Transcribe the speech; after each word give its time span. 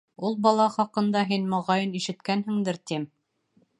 Ул 0.27 0.35
бала 0.45 0.65
хаҡында 0.75 1.21
һин, 1.31 1.45
моғайын, 1.51 1.93
ишеткәнһеңдер, 2.01 2.81
тим. 2.93 3.07